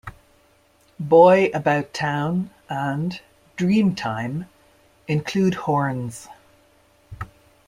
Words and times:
"Boy 0.99 1.51
About 1.53 1.93
Town" 1.93 2.49
and 2.67 3.21
"Dream 3.55 3.93
Time" 3.93 4.47
include 5.07 5.53
horns. 5.53 6.27